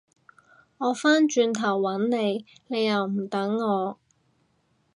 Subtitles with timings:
[0.79, 3.99] 我返轉頭搵你，你又唔等我